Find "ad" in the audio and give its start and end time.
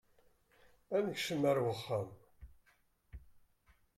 0.95-1.03